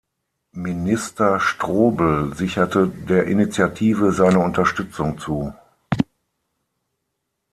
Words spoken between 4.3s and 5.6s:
Unterstützung zu.